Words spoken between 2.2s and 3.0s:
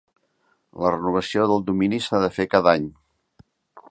de fer cada any.